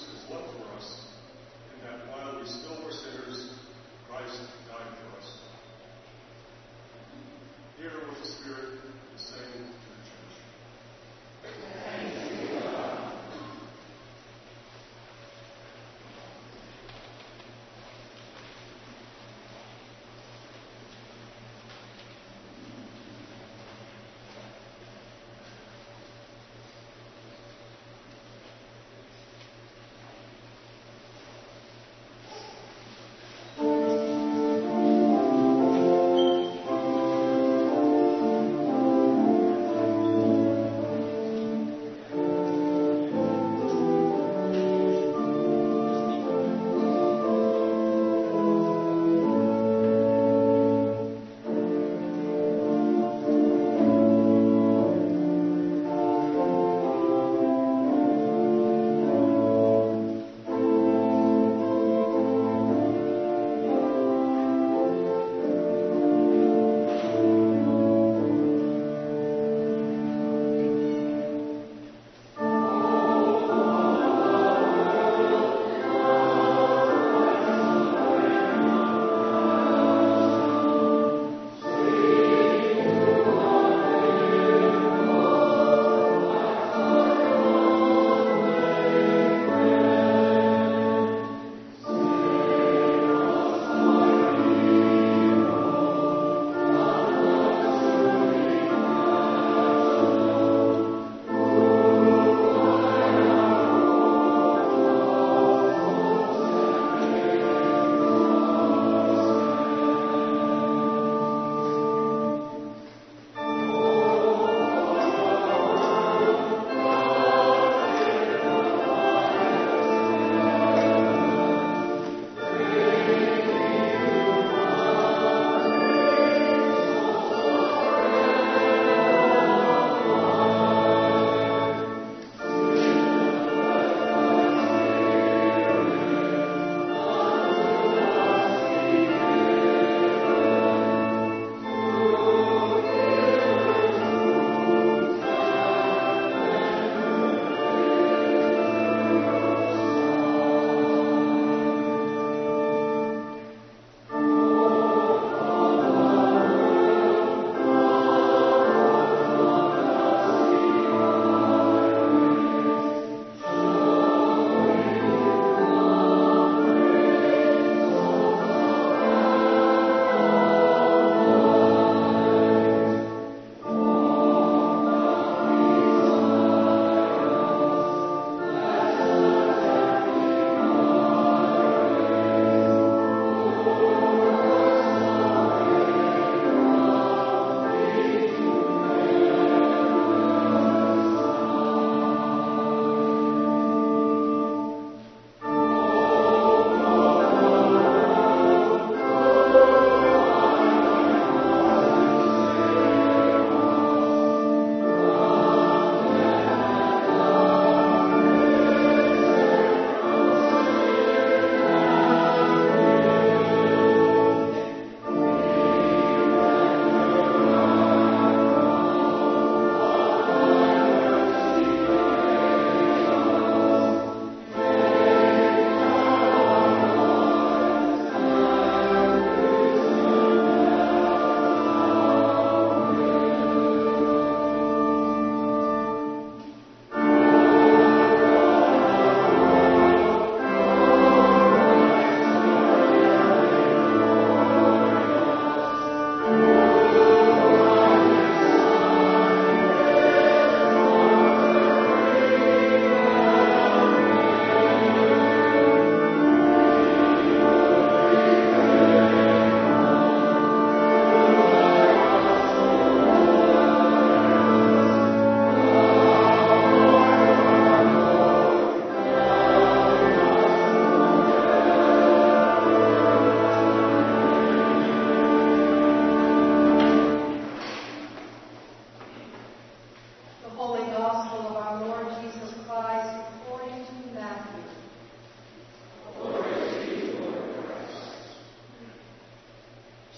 [0.00, 0.39] this is what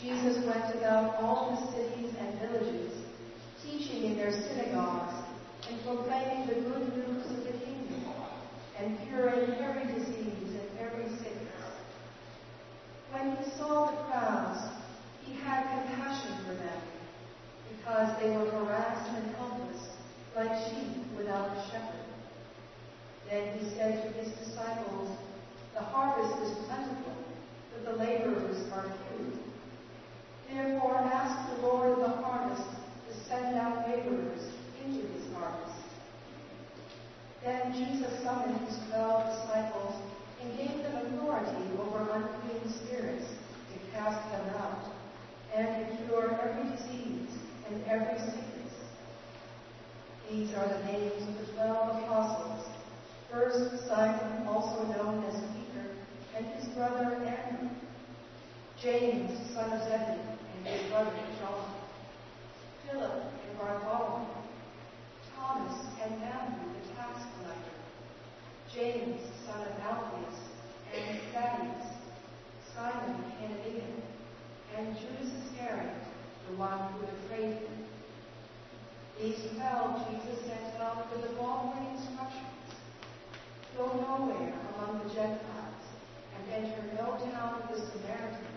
[0.03, 2.93] Jesus went about all the cities and villages,
[3.62, 5.15] teaching in their synagogues
[5.71, 8.12] and proclaiming the good news of the kingdom
[8.81, 11.62] and curing every disease and every sickness.
[13.12, 14.75] When he saw the crowds,
[15.25, 16.83] he had compassion for them
[17.77, 19.87] because they were harassed and helpless
[20.35, 22.07] like sheep without a shepherd.
[23.31, 25.17] Then he said to his disciples,
[25.75, 27.15] The harvest is plentiful,
[27.73, 29.52] but the laborers are few.
[30.53, 32.69] Therefore ask the Lord of the harvest
[33.09, 34.53] to send out laborers
[34.85, 35.81] into his harvest.
[37.43, 39.95] Then Jesus summoned his twelve disciples
[40.43, 43.31] and gave them authority over unclean spirits
[43.73, 44.93] to cast them out
[45.55, 47.31] and to cure every disease
[47.71, 48.75] and every sickness.
[50.31, 52.67] These are the names of the twelve apostles.
[53.31, 55.87] First, Simon, also known as Peter,
[56.37, 57.71] and his brother Andrew.
[58.83, 61.75] James, son of Zebedee, his brother John.
[62.87, 64.27] Philip and Bartholomew.
[65.35, 67.77] Thomas and Matthew, the tax collector.
[68.75, 70.38] James, son of Alphaeus,
[70.94, 72.03] and Thaddeus.
[72.75, 74.01] Simon the Cananaean,
[74.77, 75.92] and Judas Iscariot,
[76.48, 77.85] the one who betrayed him.
[79.20, 82.64] These twelve Jesus sent out with the following instructions.
[83.77, 85.85] Go nowhere among the Gentiles,
[86.35, 88.52] and enter no town of the Samaritans,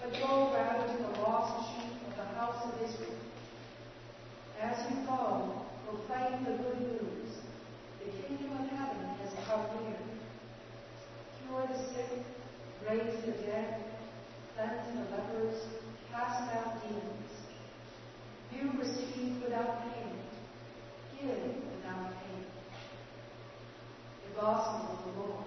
[0.00, 3.18] but go rather to the lost sheep of the house of Israel.
[4.60, 7.30] As you go, proclaim the good news.
[8.04, 9.98] The kingdom of heaven has come near.
[11.46, 12.24] Cure the sick,
[12.88, 13.84] raise the dead,
[14.54, 15.58] cleanse the lepers,
[16.10, 17.32] cast out demons.
[18.52, 20.30] You receive without payment,
[21.18, 22.52] give without payment.
[24.26, 25.44] The Gospel of the Lord.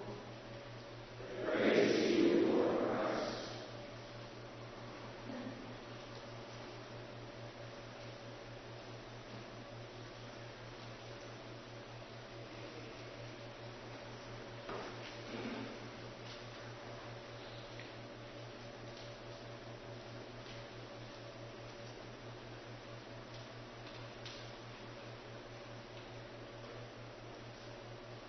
[1.46, 3.34] Praise you, Lord Christ.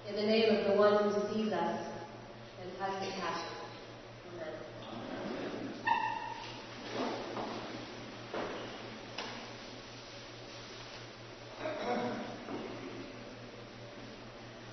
[0.06, 1.80] In the name of the one who sees us
[2.94, 3.42] and has.
[4.35, 4.54] Amen.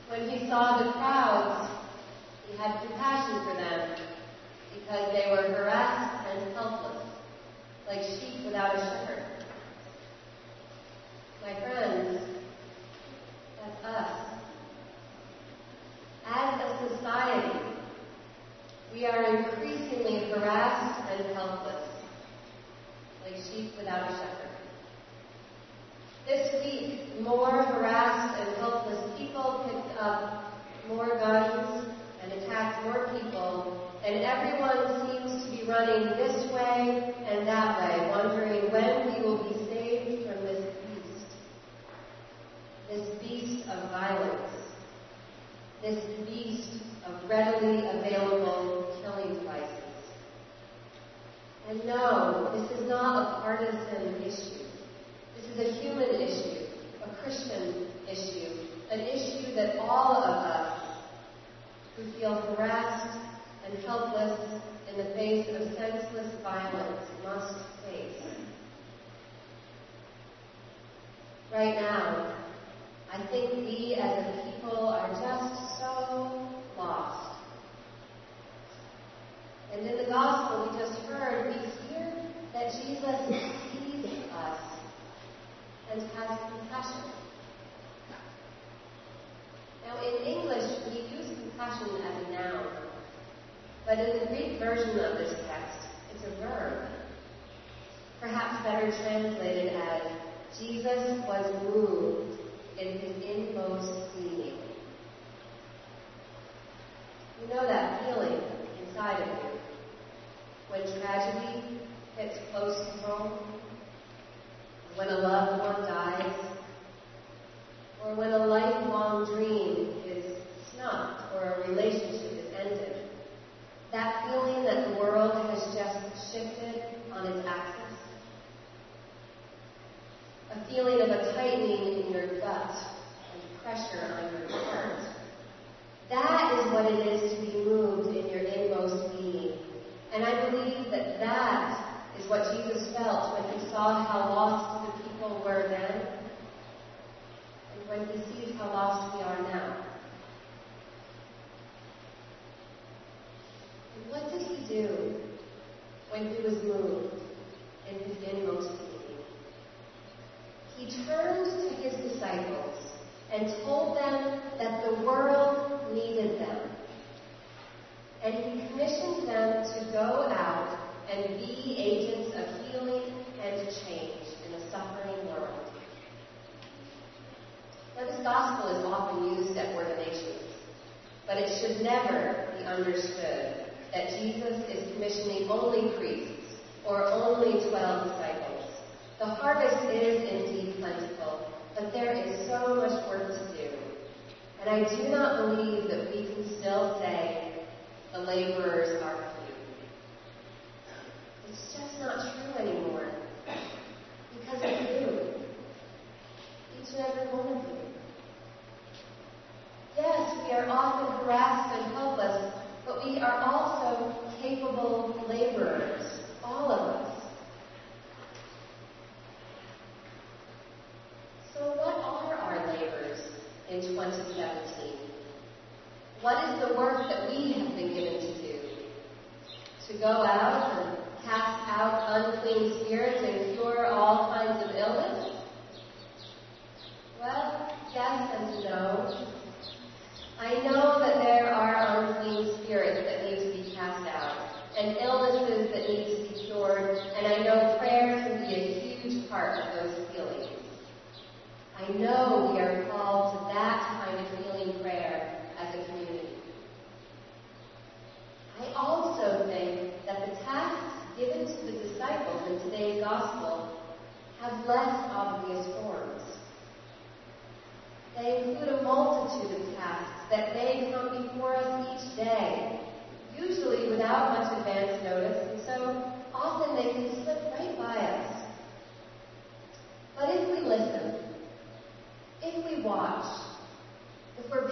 [0.09, 0.91] When he saw the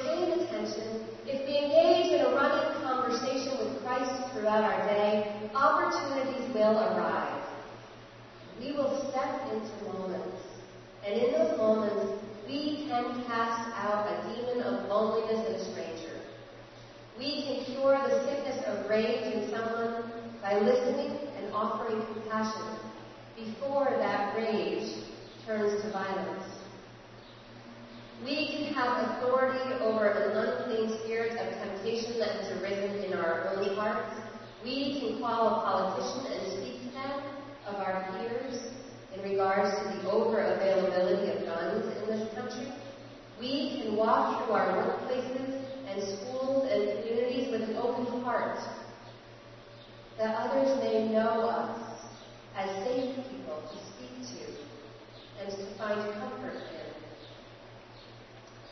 [0.02, 6.54] paying attention, if we engage in a running conversation with Christ throughout our day, opportunities
[6.54, 7.46] will arise.
[8.60, 10.42] We will step into moments,
[11.06, 16.20] and in those moments, we can cast out a demon of loneliness in a stranger.
[17.18, 22.80] We can cure the sickness of rage in someone by listening and offering compassion
[23.36, 25.04] before that rage
[25.46, 26.49] turns to violence.
[28.24, 33.56] We can have authority over an unclean spirit of temptation that has arisen in our
[33.56, 34.14] own hearts.
[34.62, 37.22] We can call a politician and speak to them
[37.66, 38.74] of our fears
[39.16, 42.74] in regards to the over availability of guns in this country.
[43.40, 48.60] We can walk through our workplaces and schools and communities with an open heart
[50.18, 51.80] that others may know us
[52.58, 54.44] as safe people to speak to
[55.42, 56.79] and to find comfort in.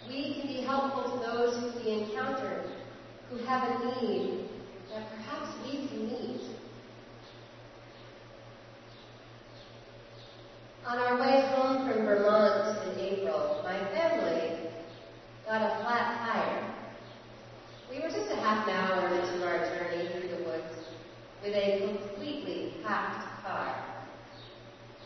[0.05, 2.63] We can be helpful to those who we encounter
[3.29, 4.49] who have a need
[4.93, 6.41] that perhaps we can meet.
[10.85, 14.69] On our way home from Vermont in April, my family
[15.45, 16.73] got a flat tire.
[17.89, 20.75] We were just a half an hour into our journey through the woods
[21.43, 23.83] with a completely packed car.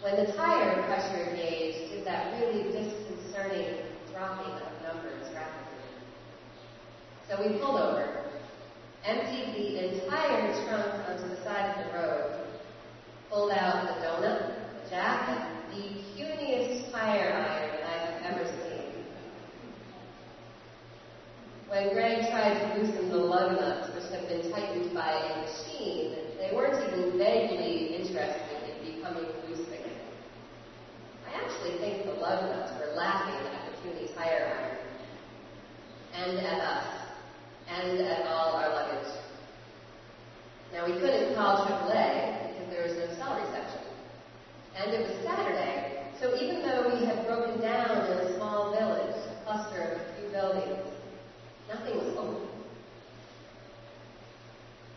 [0.01, 3.77] When the tire pressure gauge did that really disconcerting
[4.11, 4.70] dropping
[7.31, 8.25] So we pulled over,
[9.05, 12.45] emptied the entire trunk onto the side of the road,
[13.29, 15.81] pulled out the donut, the jack, the
[16.13, 19.05] puniest tire iron I have ever seen.
[21.69, 26.15] When Greg tried to loosen the lug nuts, which had been tightened by a machine,
[26.37, 30.01] they weren't even vaguely interested in becoming loose again.
[31.25, 34.70] I actually think the lug nuts were laughing at the puny tire iron,
[36.13, 36.85] and at us,
[37.69, 39.13] and at all our luggage.
[40.73, 43.91] Now we couldn't call AAA because there was no cell reception.
[44.77, 49.15] And it was Saturday, so even though we had broken down in a small village,
[49.15, 50.87] a cluster of a few buildings,
[51.67, 52.47] nothing was open.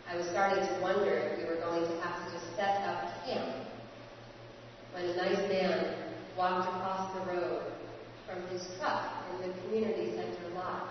[0.09, 3.27] I was starting to wonder if we were going to have to just set up
[3.27, 3.67] camp
[4.93, 5.95] when a nice man
[6.39, 7.63] walked across the road
[8.27, 10.89] from his truck in the community center lot.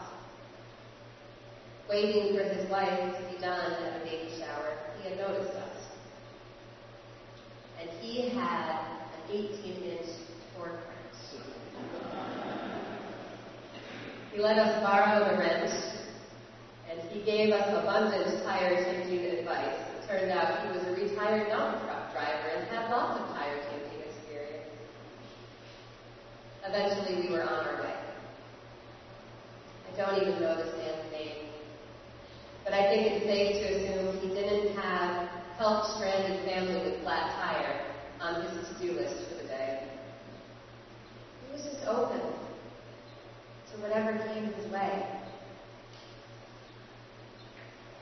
[1.90, 5.74] Waiting for his wife to be done at a baby shower, he had noticed us
[7.84, 8.80] and he had
[9.30, 10.08] an 18-inch
[10.56, 11.44] torque wrench.
[14.32, 15.74] He let us borrow the rent,
[16.88, 19.82] and he gave us abundant tire changing advice.
[19.98, 23.58] It turned out he was a retired dump truck driver and had lots of tire
[23.66, 24.70] changing experience.
[26.68, 27.96] Eventually, we were on our way.
[29.92, 31.50] I don't even know this man's name,
[32.64, 37.32] but I think it's safe to assume he didn't have help stranded family with flat
[37.42, 37.88] tire
[38.22, 39.88] on his to-do list for the day.
[41.48, 42.22] He was just open
[43.74, 45.04] to whatever came his way.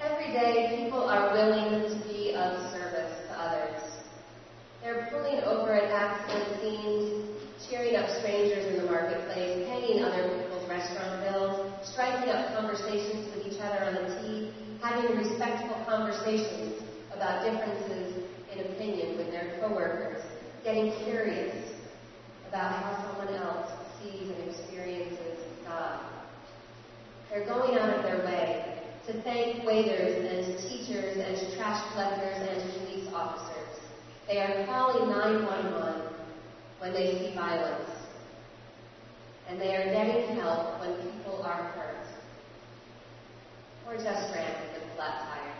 [0.01, 3.81] Every day, people are willing to be of service to others.
[4.81, 7.37] They're pulling over at accident scenes,
[7.69, 13.53] cheering up strangers in the marketplace, paying other people's restaurant bills, striking up conversations with
[13.53, 16.81] each other on the T, having respectful conversations
[17.13, 20.23] about differences in opinion with their coworkers,
[20.63, 21.71] getting curious
[22.47, 23.69] about how someone else
[24.01, 25.99] sees and experiences God.
[27.29, 28.70] They're going out of their way
[29.07, 33.79] to thank waiters and teachers and trash collectors and police officers.
[34.27, 36.13] They are calling 911
[36.79, 37.89] when they see violence.
[39.49, 42.07] And they are getting help when people are hurt.
[43.87, 45.53] Or just stranded with a flat tire.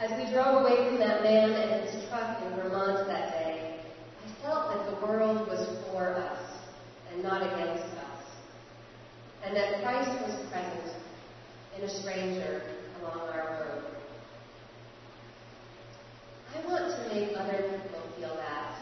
[0.00, 3.80] As we drove away from that man and his truck in Vermont that day,
[4.26, 6.40] I felt that the world was for us
[7.12, 8.22] and not against us.
[9.44, 11.00] And that Christ was present
[11.76, 12.62] in a stranger
[13.00, 13.84] along our road.
[16.54, 18.74] I want to make other people feel that.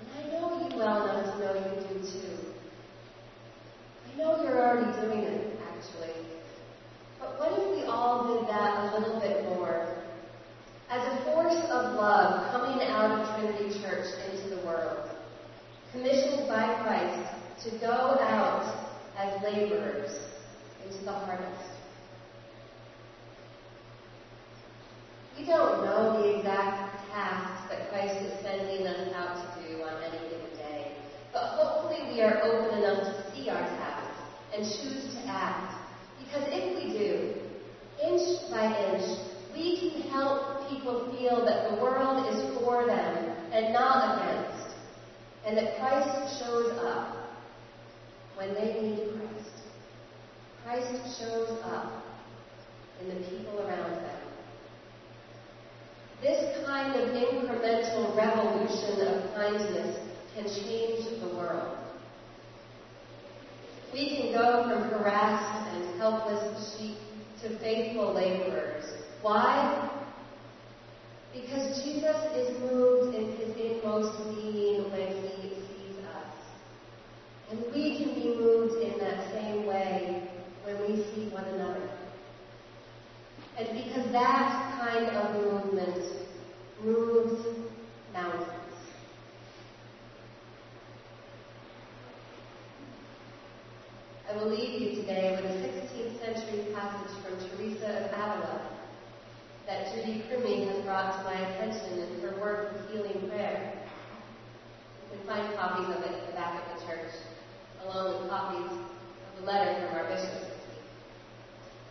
[0.00, 2.38] And I know you well enough to know you do too.
[4.12, 6.26] I know you're already doing it, actually.
[7.20, 9.96] But what if we all did that a little bit more?
[10.90, 15.08] As a force of love coming out of Trinity Church into the world,
[15.92, 17.28] commissioned by Christ
[17.64, 20.10] to go out as laborers
[20.84, 21.72] into the harvest.
[25.38, 30.02] We don't know the exact tasks that Christ is sending us out to do on
[30.02, 30.96] any given day,
[31.30, 34.16] but hopefully we are open enough to see our tasks
[34.56, 35.76] and choose to act.
[36.24, 37.34] Because if we do,
[38.02, 39.04] inch by inch,
[39.54, 44.74] we can help people feel that the world is for them and not against,
[45.44, 47.28] and that Christ shows up
[48.36, 49.52] when they need Christ.
[50.64, 52.04] Christ shows up
[53.02, 54.11] in the people around them.
[56.22, 59.98] This kind of incremental revolution of kindness
[60.36, 61.76] can change the world.
[63.92, 66.96] We can go from harassed and helpless sheep
[67.42, 68.84] to faithful laborers.
[69.20, 69.90] Why?
[71.34, 76.36] Because Jesus is moved in his inmost being when he sees us.
[77.50, 80.22] And we can be moved in that same way
[80.62, 82.01] when we see one another.
[83.58, 86.04] And because that kind of movement
[86.82, 87.46] moves
[88.12, 88.48] mountains.
[94.30, 98.72] I will leave you today with a 16th century passage from Teresa of Avila
[99.66, 103.74] that Judy Crimmy has brought to my attention in her work with healing prayer.
[105.12, 107.12] You can find copies of it at the back of the church,
[107.84, 110.52] along with copies of the letter from our bishop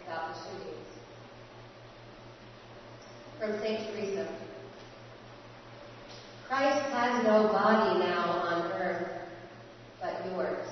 [0.05, 0.90] about the shootings.
[3.41, 3.89] From St.
[3.89, 4.27] Teresa.
[6.47, 9.07] Christ has no body now on earth
[9.99, 10.67] but yours.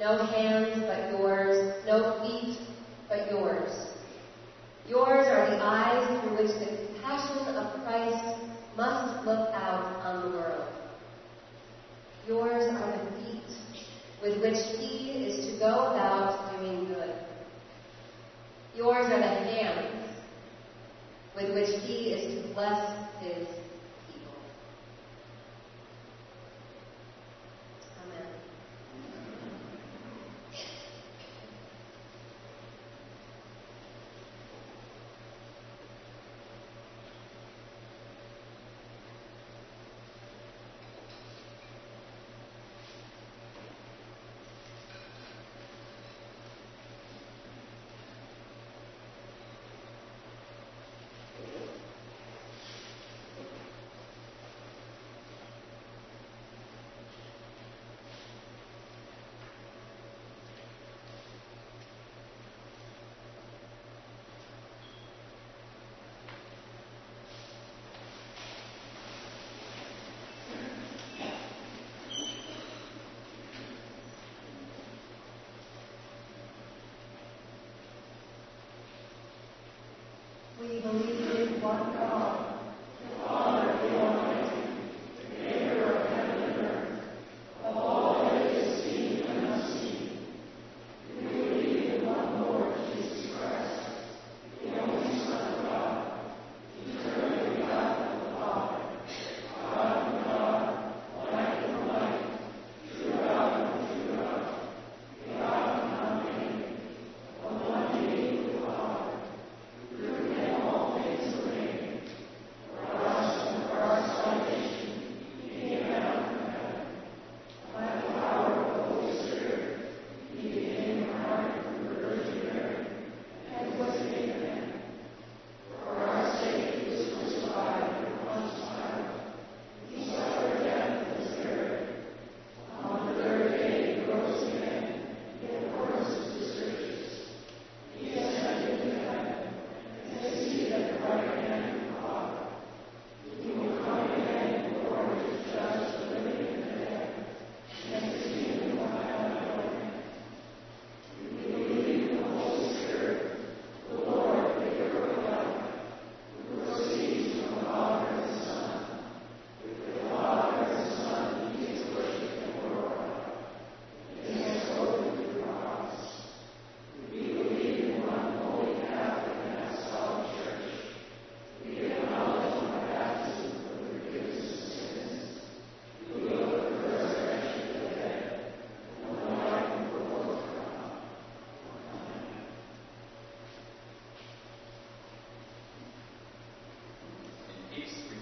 [0.00, 2.58] No hands but yours, no feet
[3.10, 3.90] but yours.
[4.88, 8.40] Yours are the eyes through which the compassion of Christ
[8.74, 10.72] must look out on the world.
[12.26, 13.58] Yours are the feet
[14.22, 17.14] with which he is to go about doing good.
[18.74, 19.95] Yours are the hands
[21.36, 22.80] with which he is to bless
[23.20, 23.44] his
[80.68, 81.05] We believe.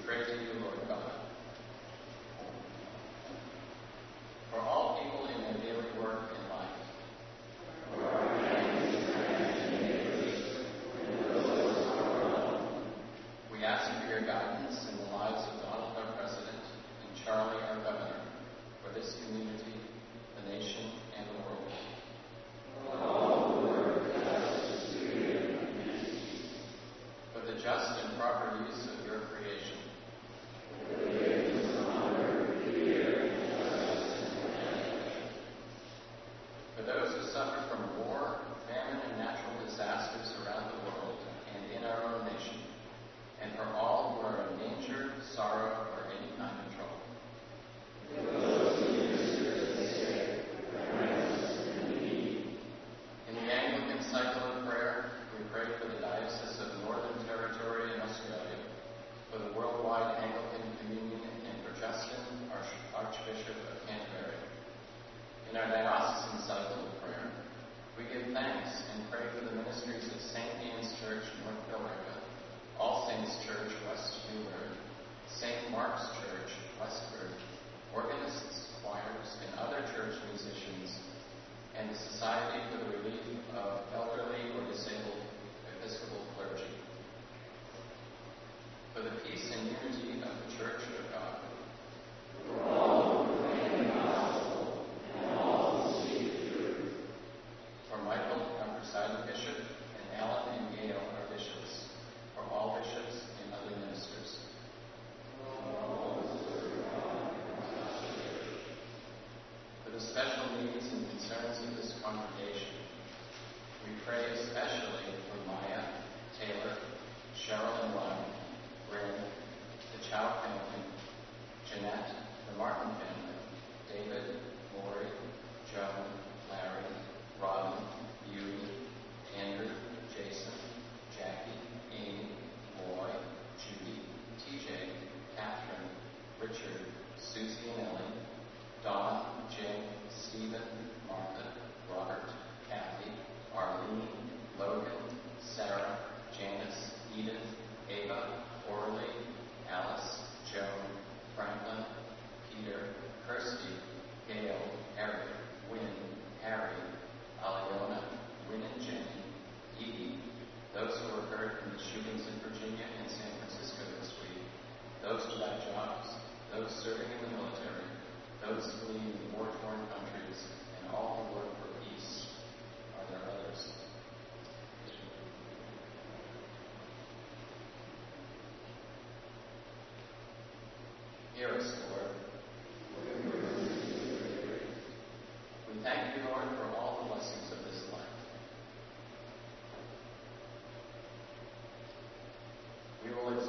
[0.07, 0.54] praising you.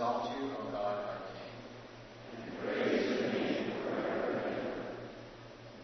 [0.06, 1.58] We will exalt you, O God, our King.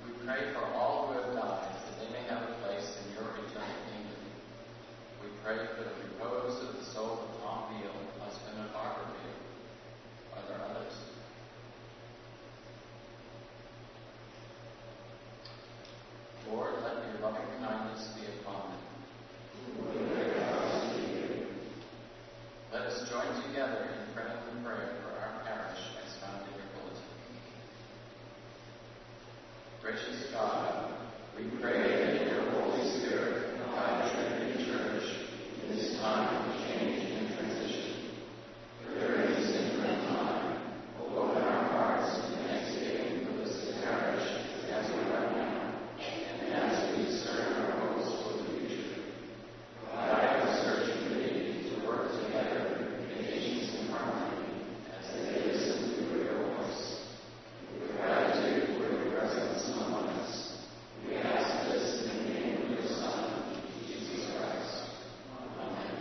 [0.06, 3.30] We pray for all who have died, that they may have a place in your
[3.34, 4.22] eternal kingdom.
[5.24, 9.38] We pray for the repose of the soul of Tom Beal, husband of Barbara Beal.
[10.38, 10.96] Are there others?
[16.48, 18.82] Lord, let your loving kindness be upon them.
[22.72, 26.70] Let us join together in praying the prayer for our parish as found in your
[26.72, 27.12] bulletin.
[29.82, 30.66] Gracious God,
[31.38, 35.04] we pray that your Holy Spirit guide Trinity Church
[35.64, 37.96] in this time of change and transition.
[38.88, 40.46] During this interim time,
[41.14, 44.28] open our hearts in thanksgiving for this parish
[44.72, 45.60] as we are now,
[46.00, 48.96] and as we discern our hopes for the future.
[49.94, 52.60] Guide the search committee to work together
[53.12, 54.56] in patience and harmony
[54.98, 56.84] as they listen to your voice.
[57.80, 60.32] With gratitude for your presence among us,
[61.08, 63.20] we ask this in the name of your Son,
[63.88, 64.76] Jesus Christ.
[65.60, 65.96] Amen.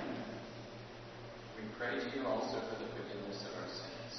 [1.56, 4.14] We pray to you also for the forgiveness of our sins.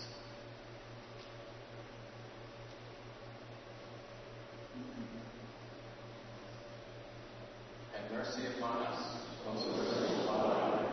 [7.94, 9.00] Have mercy upon us,
[9.46, 10.86] most merciful Father.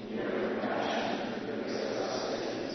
[0.00, 2.74] In your compassion, forgive us our sins,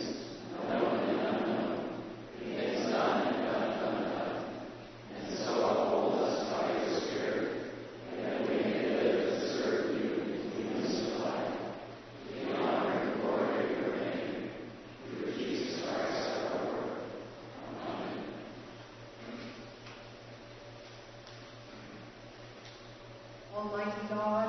[0.67, 2.03] known and unknown,
[2.37, 4.37] things done and done undone.
[5.15, 7.47] And so uphold us by your Spirit,
[8.21, 11.55] that we may live to serve you in newness of life.
[12.27, 14.51] To the honor and glory of your name,
[15.07, 16.87] through Jesus Christ our Lord.
[17.87, 18.27] Amen.
[23.55, 24.46] Almighty God,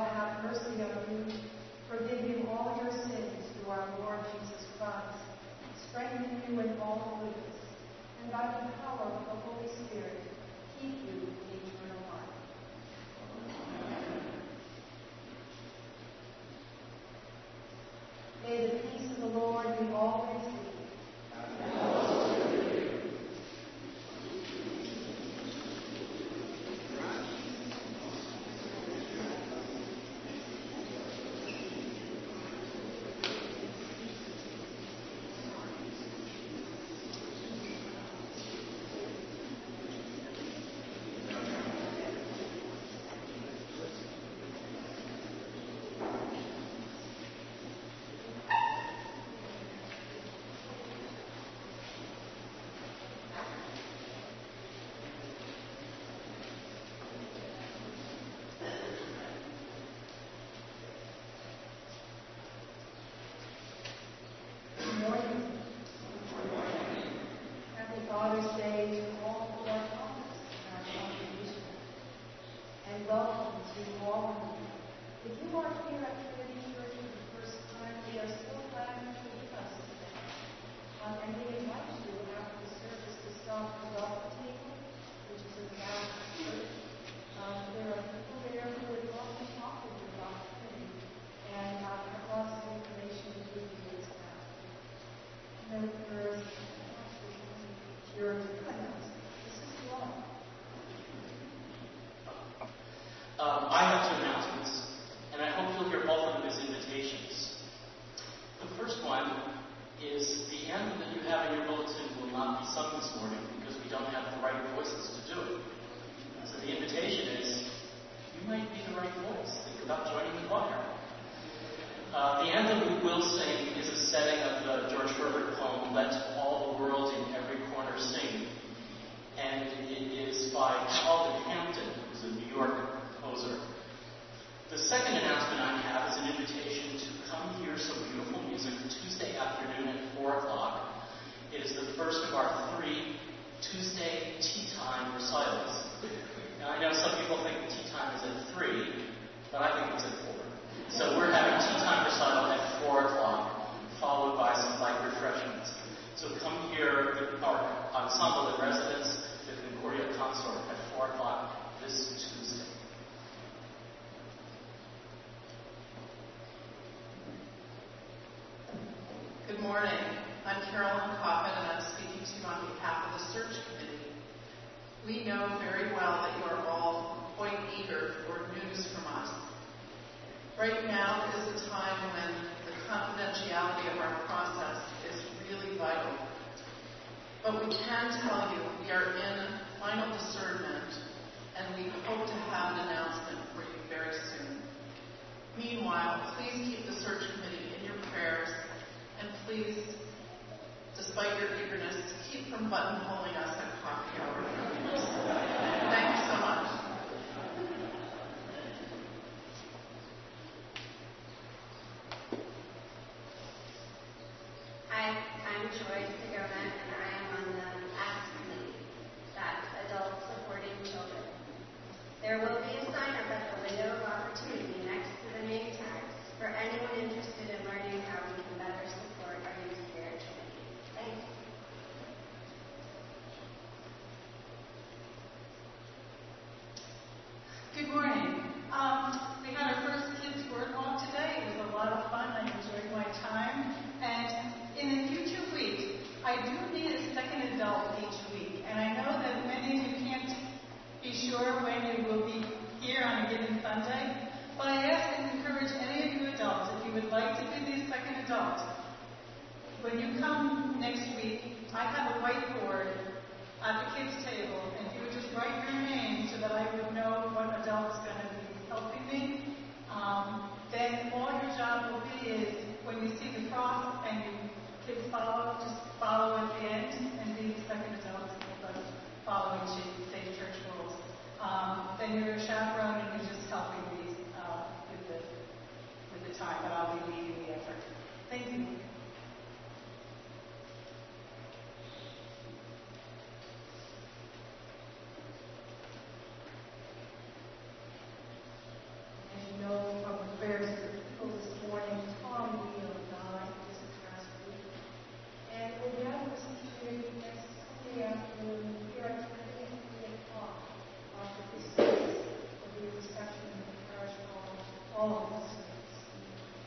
[315.08, 316.04] all of the saints.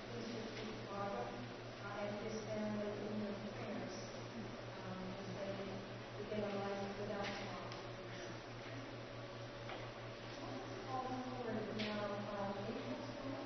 [0.09, 3.95] Please just keep Barbara uh, and his family in your prayers
[4.81, 5.53] um, as they
[6.17, 7.69] begin a life without Tom.
[10.89, 13.45] Call forward now, um, April's gonna,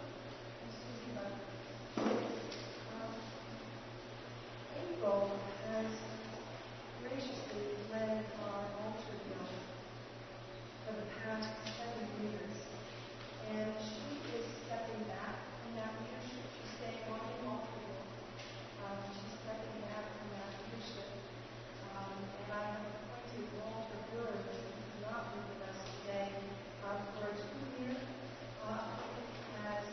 [0.64, 1.28] excuse me, but,
[2.96, 3.12] um,
[4.80, 5.36] April
[5.68, 5.92] has
[7.04, 9.60] graciously led our altar guild
[10.88, 11.52] for the past
[11.84, 12.64] seven years.
[13.46, 16.50] And she is stepping back from that leadership.
[16.50, 18.10] She's staying on the altar guild.
[18.82, 21.14] Um, she's stepping back from that leadership.
[21.94, 26.34] Um, and I have appointed Walter Bird, who is not with us today,
[26.82, 27.96] uh, for a two-year,
[28.66, 28.98] uh,
[29.78, 29.86] as,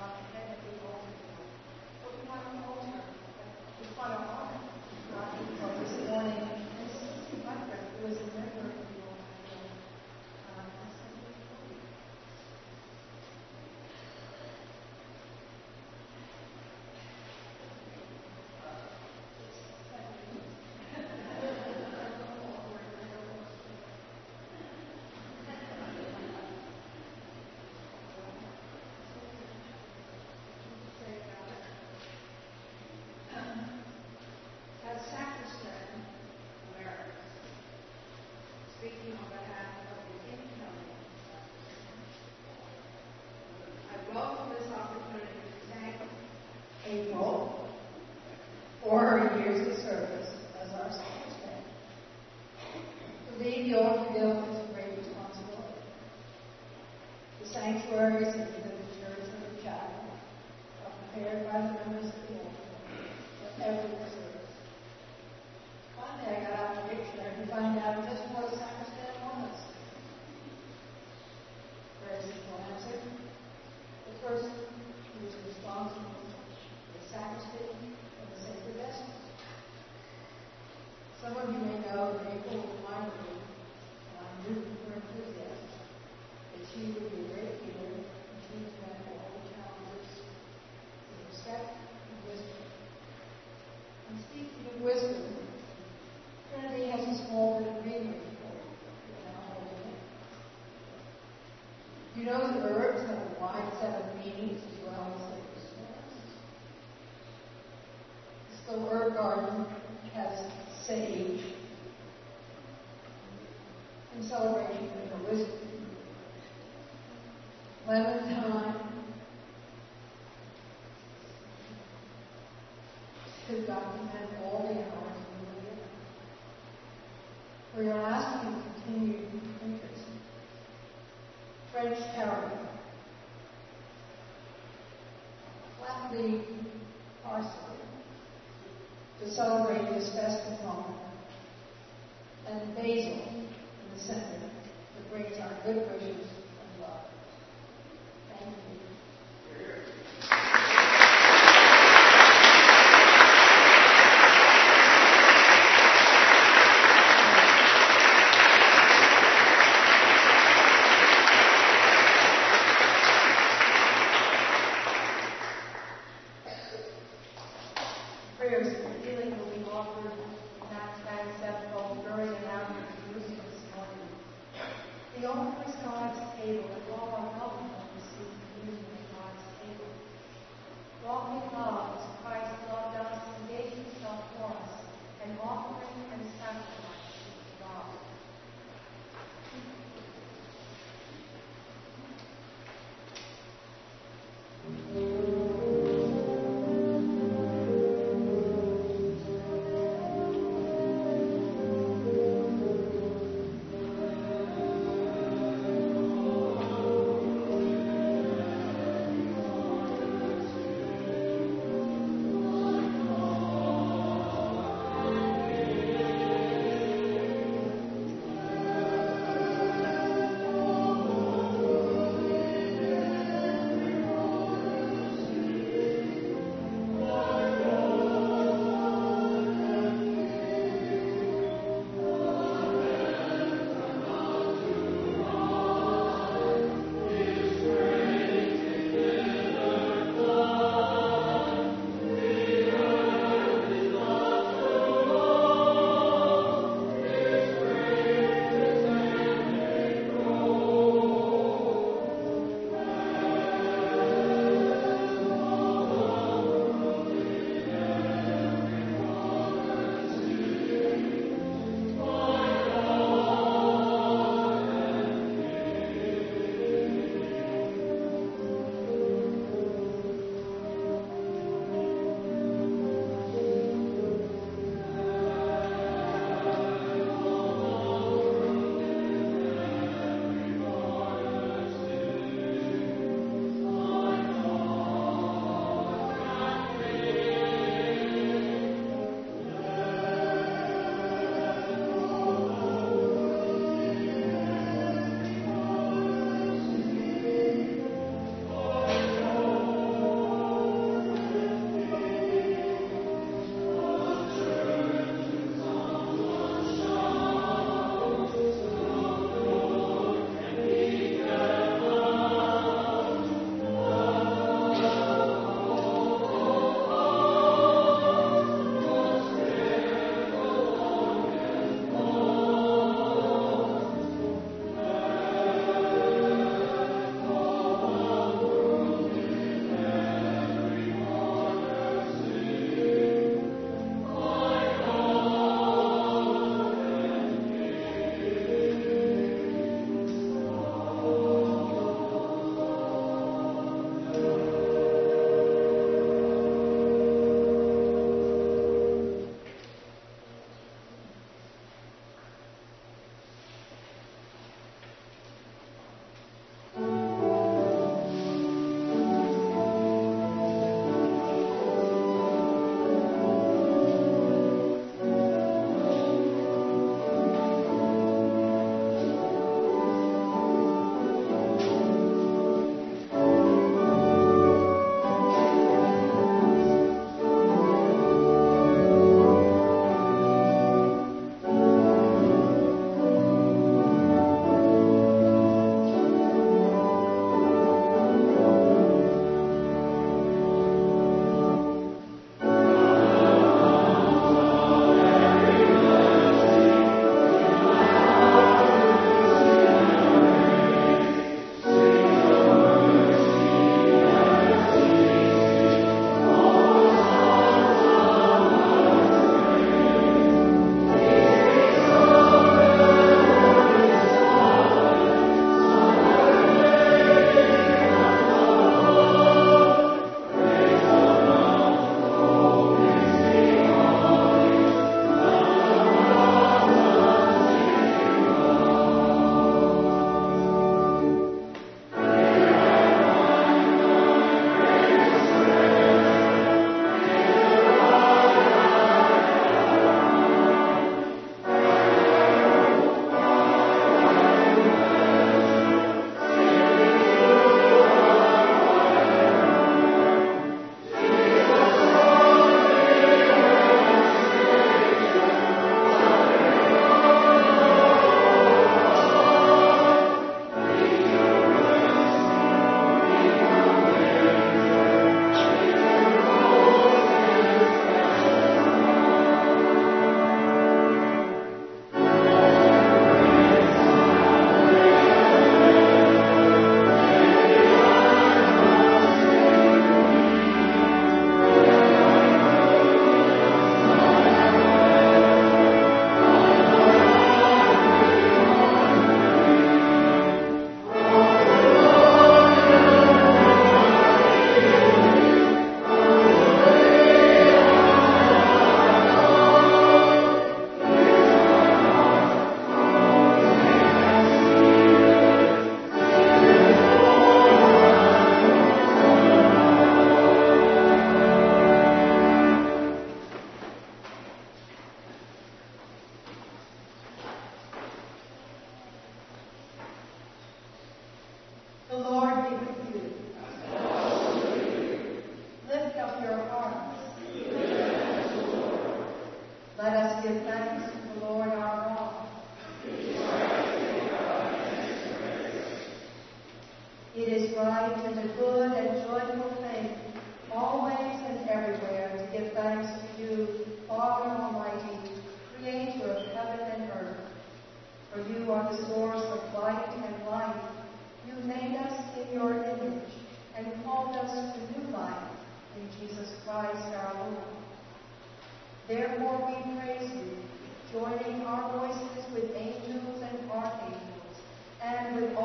[0.00, 1.44] uh, head of the altar guild.
[2.00, 4.64] But we want to alter, we want to honor,
[5.12, 9.76] uh, April this morning, and Susie Butler, who is a member of the altar guild,
[10.48, 11.84] uh, has something for you.
[34.86, 36.04] As sacristan
[36.76, 37.24] emeritus,
[38.78, 41.98] speaking on behalf of the incoming sacristan,
[43.90, 45.96] I welcome this opportunity to thank
[46.86, 47.66] April
[48.82, 50.30] for her years of service
[50.62, 51.64] as our secretary.
[53.26, 55.80] To lead the altar guild is a great responsibility.
[57.40, 60.04] The sanctuaries and the church of the chapel
[61.14, 62.12] are prepared by the members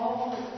[0.10, 0.49] all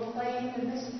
[0.00, 0.97] proclaim the this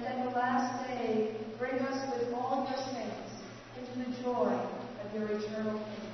[0.00, 3.32] and at the last day bring us with all your saints
[3.78, 4.58] into the joy
[5.04, 6.10] of your eternal kingdom.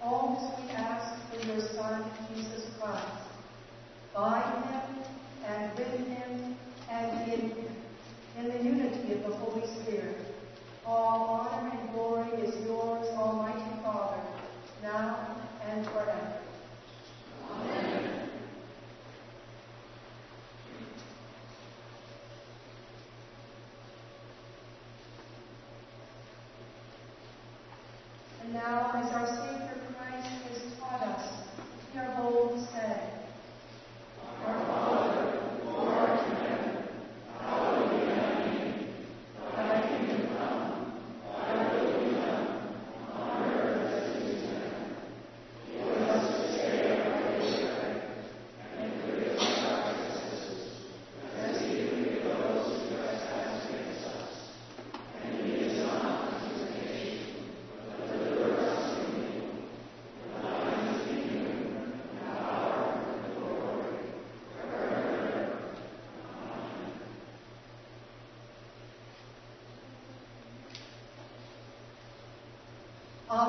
[0.00, 3.04] All this we ask through your Son, Jesus Christ.
[4.14, 5.02] By him,
[5.44, 6.56] and with him,
[6.88, 7.76] and in him,
[8.38, 10.16] in the unity of the Holy Spirit,
[10.86, 12.99] all honor and glory is yours.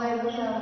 [0.01, 0.41] Alleluia.
[0.41, 0.60] Christ